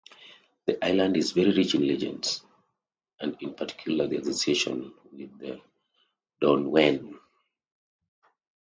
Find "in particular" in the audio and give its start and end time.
3.39-4.07